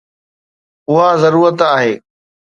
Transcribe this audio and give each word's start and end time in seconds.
اها 0.89 1.09
ضرورت 1.23 1.61
آهي 1.61 1.93